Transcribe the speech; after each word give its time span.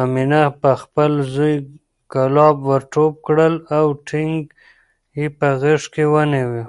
امیه 0.00 0.42
پخپل 0.62 1.12
زوی 1.34 1.54
کلاب 2.12 2.56
ورټوپ 2.68 3.12
کړل 3.26 3.54
او 3.76 3.86
ټینګ 4.06 4.40
یې 5.18 5.26
په 5.38 5.48
غېږ 5.60 5.82
کې 5.94 6.04
ونیو. 6.12 6.62